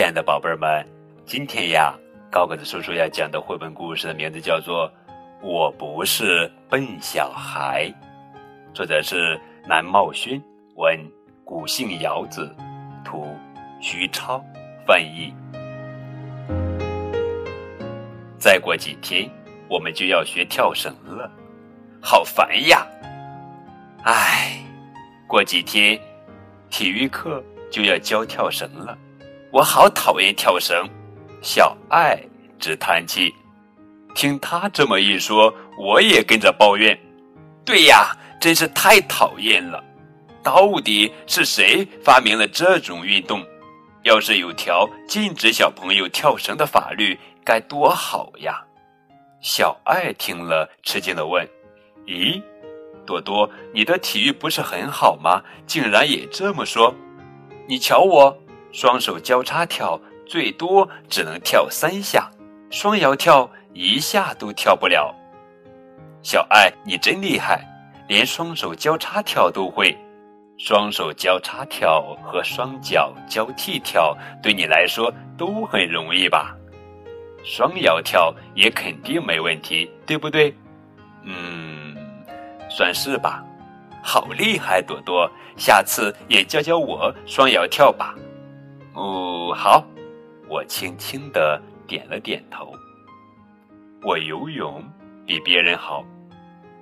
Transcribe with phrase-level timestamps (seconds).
[0.00, 0.82] 亲爱的宝贝儿们，
[1.26, 1.94] 今天呀，
[2.32, 4.88] 高个子叔叔要讲的绘本故事的名字叫做
[5.42, 7.84] 《我不是笨小孩》，
[8.74, 10.42] 作者是南茂勋，
[10.76, 10.98] 文
[11.44, 12.50] 古姓瑶子，
[13.04, 13.36] 图
[13.78, 14.42] 徐超
[14.86, 15.34] 翻译。
[18.38, 19.30] 再过几天，
[19.68, 21.30] 我们就要学跳绳了，
[22.00, 22.86] 好烦呀！
[24.04, 24.64] 唉，
[25.26, 26.00] 过几天
[26.70, 28.96] 体育课就要教跳绳了。
[29.52, 30.88] 我好讨厌跳绳，
[31.42, 32.16] 小爱
[32.60, 33.34] 直叹气。
[34.14, 36.96] 听他这么一说，我也跟着抱怨
[37.66, 39.82] ：“对呀，真是太讨厌了！
[40.40, 43.44] 到底是谁发明了这种运动？
[44.04, 48.64] 要是有条禁止小朋友跳绳的法律，该多好呀！”
[49.42, 51.44] 小爱听了，吃惊的问
[52.06, 52.40] ：“咦，
[53.04, 55.42] 多多，你的体育不是很好吗？
[55.66, 56.94] 竟然也这么说？
[57.66, 58.36] 你瞧我。”
[58.72, 62.30] 双手交叉跳，最多只能跳三下；
[62.70, 65.14] 双摇跳一下都跳不了。
[66.22, 67.64] 小爱，你真厉害，
[68.08, 69.96] 连双手交叉跳都会。
[70.58, 76.54] 双手交叉跳和双脚交替跳对你来说都很容易吧？
[77.42, 80.54] 双摇跳也肯定没问题，对不对？
[81.24, 81.96] 嗯，
[82.68, 83.42] 算是吧。
[84.02, 88.14] 好厉害，朵朵，下次也教教我双摇跳吧。
[88.94, 89.84] 哦，好，
[90.48, 92.72] 我轻轻的点了点头。
[94.02, 94.82] 我游泳
[95.24, 96.04] 比别人好，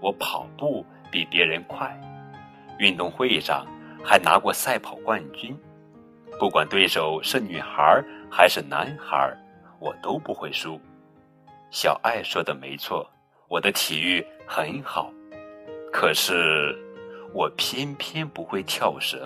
[0.00, 1.96] 我跑步比别人快，
[2.78, 3.66] 运动会上
[4.04, 5.56] 还拿过赛跑冠军。
[6.40, 9.32] 不管对手是女孩还是男孩，
[9.78, 10.80] 我都不会输。
[11.70, 13.08] 小爱说的没错，
[13.48, 15.12] 我的体育很好，
[15.92, 16.76] 可是
[17.32, 19.20] 我偏偏不会跳绳。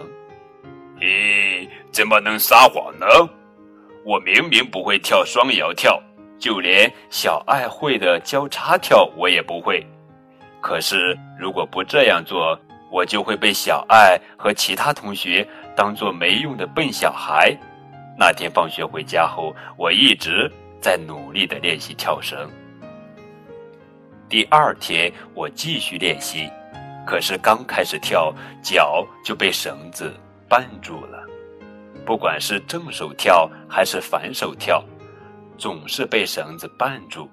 [1.00, 3.06] 咦，怎么能撒谎呢？
[4.04, 6.02] 我明明不会跳双摇跳，
[6.38, 9.86] 就连小爱会的交叉跳我也不会。
[10.60, 12.58] 可是如果不这样做，
[12.90, 17.54] 我就会被小爱和其他同学当做没用的笨小孩。
[18.18, 20.50] 那天放学回家后，我一直
[20.80, 22.48] 在努力的练习跳绳。
[24.28, 26.48] 第二天我继续练习，
[27.06, 28.32] 可是刚开始跳，
[28.62, 30.12] 脚就被绳子。
[30.48, 31.24] 绊住了，
[32.04, 34.84] 不管是正手跳还是反手跳，
[35.58, 37.28] 总是被绳子绊住。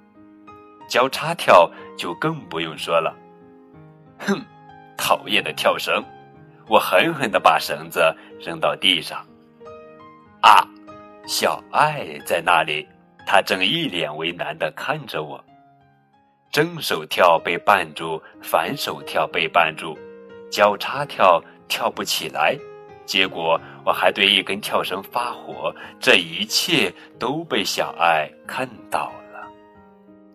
[0.87, 3.15] 交叉跳就更不用说了。
[4.19, 4.41] 哼，
[4.97, 6.03] 讨厌的跳绳！
[6.67, 9.25] 我狠狠地把绳子扔到地上。
[10.41, 10.65] 啊，
[11.27, 12.87] 小爱在那里，
[13.25, 15.43] 她正一脸为难地看着我。
[16.51, 19.97] 正手跳被绊住，反手跳被绊住，
[20.51, 22.57] 交叉跳跳不起来。
[23.05, 29.47] 结果我还对一根跳绳发火，这一切都被小爱看到了。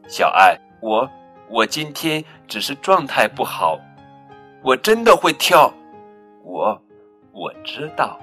[0.07, 1.09] 小爱，我
[1.49, 3.79] 我今天只是状态不好，
[4.63, 5.73] 我真的会跳，
[6.45, 6.83] 我
[7.33, 8.19] 我知道，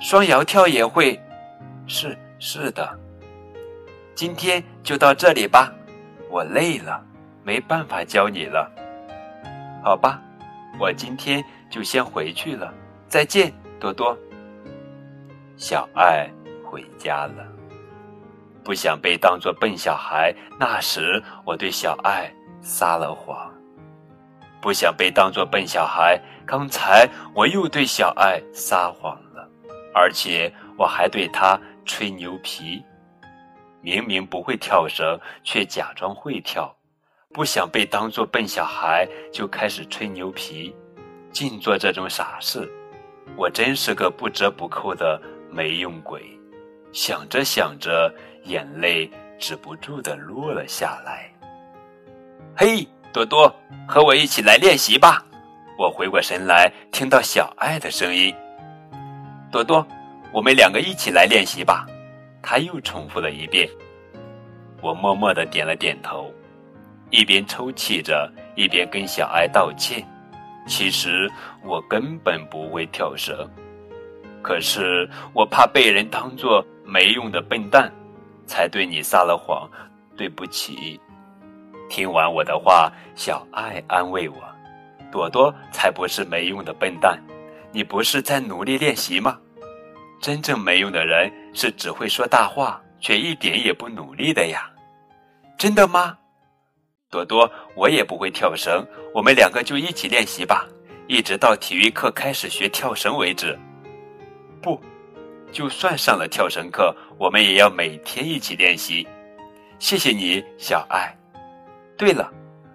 [0.00, 1.20] 双摇跳也会，
[1.86, 2.98] 是是的。
[4.14, 5.72] 今天就到这里吧，
[6.30, 7.00] 我累了，
[7.42, 8.70] 没办法教你了。
[9.82, 10.20] 好吧，
[10.78, 12.72] 我今天就先回去了。
[13.14, 14.18] 再见，多多。
[15.56, 16.28] 小爱
[16.64, 17.46] 回家了，
[18.64, 20.34] 不想被当作笨小孩。
[20.58, 22.28] 那时我对小爱
[22.60, 23.54] 撒了谎，
[24.60, 26.20] 不想被当作笨小孩。
[26.44, 29.48] 刚才我又对小爱撒谎了，
[29.94, 32.84] 而且我还对他吹牛皮。
[33.80, 36.74] 明明不会跳绳，却假装会跳。
[37.32, 40.74] 不想被当作笨小孩，就开始吹牛皮，
[41.30, 42.68] 尽做这种傻事。
[43.36, 45.20] 我真是个不折不扣的
[45.50, 46.22] 没用鬼，
[46.92, 48.12] 想着想着，
[48.44, 51.30] 眼泪止不住的落了下来。
[52.56, 53.52] 嘿，多多，
[53.88, 55.24] 和我一起来练习吧！
[55.76, 58.32] 我回过神来，听到小爱的声音。
[59.50, 59.84] 多多，
[60.32, 61.84] 我们两个一起来练习吧！
[62.40, 63.68] 他又重复了一遍。
[64.80, 66.32] 我默默的点了点头，
[67.10, 70.06] 一边抽泣着，一边跟小爱道歉。
[70.66, 71.30] 其实
[71.62, 73.36] 我根本不会跳绳，
[74.42, 77.92] 可是我怕被人当作没用的笨蛋，
[78.46, 79.68] 才对你撒了谎。
[80.16, 81.00] 对不起。
[81.88, 84.36] 听完我的话，小爱安慰我
[85.10, 87.20] ：“朵朵才不是没用的笨蛋，
[87.72, 89.36] 你不是在努力练习吗？
[90.20, 94.70] 真正没用的人是只会说大话，却一点也不努力的呀。
[95.58, 96.16] 真的吗？”
[97.14, 98.84] 多多，我也不会跳绳，
[99.14, 100.66] 我们两个就一起练习吧，
[101.06, 103.56] 一直到体育课开始学跳绳为止。
[104.60, 104.80] 不，
[105.52, 109.06] 就算上了跳绳课，我们也要每天一起练习。
[109.78, 111.14] 谢谢你，小爱。
[111.96, 112.28] 对了，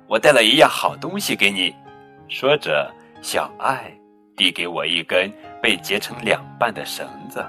[0.08, 1.76] 我带了一样好东西给你。
[2.30, 2.90] 说着，
[3.22, 3.92] 小爱
[4.38, 5.30] 递给我一根
[5.62, 7.46] 被截成两半的绳子。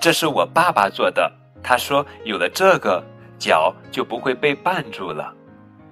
[0.00, 1.30] 这是我爸爸做的。
[1.62, 3.02] 他说，有了这个，
[3.38, 5.32] 脚就不会被绊住了，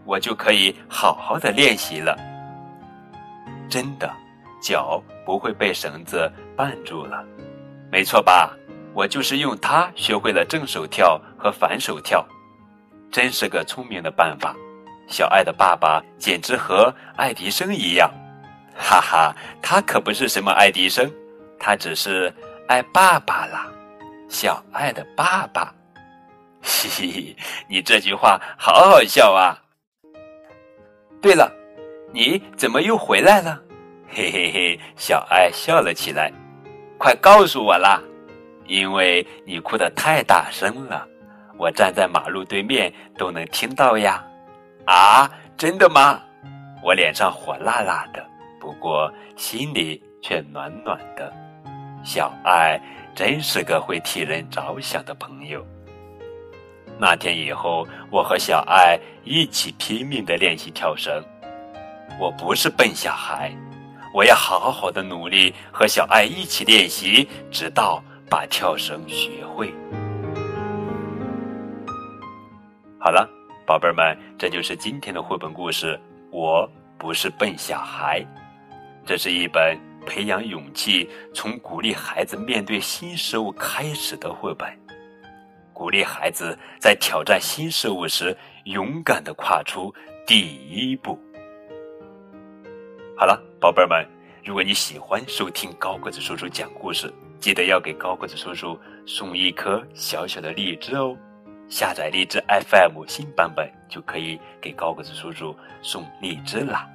[0.05, 2.17] 我就可以好好的练习了。
[3.69, 4.11] 真的，
[4.63, 7.25] 脚不会被绳子绊住了。
[7.91, 8.51] 没错吧？
[8.95, 12.23] 我就是用它学会了正手跳和反手跳，
[13.11, 14.55] 真是个聪明的办法。
[15.09, 18.11] 小爱的爸爸简直和爱迪生一样，
[18.77, 21.11] 哈哈，他可不是什么爱迪生，
[21.59, 22.31] 他只是
[22.69, 23.67] 爱爸爸啦。
[24.29, 25.73] 小爱的爸爸，
[26.63, 27.37] 嘻嘻，
[27.69, 29.57] 你这句话好好笑啊！
[31.23, 31.51] 对了，
[32.13, 33.63] 你怎么又回来了？
[34.11, 36.31] 嘿嘿嘿，小爱笑了起来。
[36.99, 38.03] 快告诉我啦！
[38.67, 41.07] 因为你哭得太大声了，
[41.57, 44.25] 我站在马路对面都能听到呀。
[44.85, 46.21] 啊，真的吗？
[46.83, 48.25] 我脸上火辣辣的，
[48.61, 51.33] 不过心里却暖暖的。
[52.05, 52.81] 小爱
[53.15, 55.65] 真是个会替人着想的朋友。
[57.03, 61.13] 那天以后，我和小爱一起拼命的练习跳绳。
[62.21, 63.53] 我不是笨小孩。
[64.15, 68.01] 我要好好的努力，和小爱一起练习，直到
[68.31, 69.75] 把跳绳学会。
[73.01, 73.29] 好了，
[73.67, 76.01] 宝贝儿们，这就是今天的绘本故事。
[76.31, 78.25] 我不是笨小孩，
[79.05, 79.77] 这是一本
[80.07, 84.69] 培养勇气、从鼓励孩子面对新事物开始的绘本，
[85.83, 88.37] 鼓励孩子在挑战新事物时
[88.67, 89.93] 勇敢的跨出
[90.25, 91.19] 第一步。
[93.17, 94.07] 好了，宝贝儿们，
[94.45, 101.17] 如果你喜欢收听高个子叔叔讲故事，记得要给高个子叔叔送一颗小小的荔枝哦。
[101.69, 105.53] 下载荔枝 FM 新版本就可以给高个子叔叔
[105.83, 106.89] 送荔枝啦。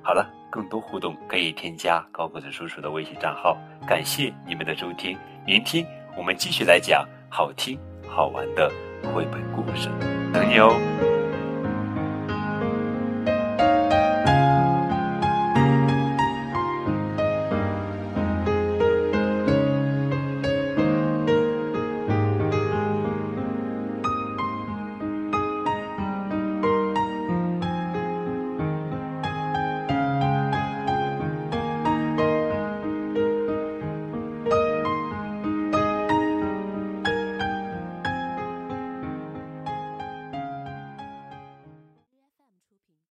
[0.00, 3.58] 好了，更多互动可以添加高个子叔叔的微信账号。
[3.84, 5.84] 感谢你们的收听，明天
[6.16, 7.76] 我们继续来讲好听
[8.06, 8.70] 好玩的
[9.14, 9.88] 绘本故事，
[10.32, 10.74] 等你哦。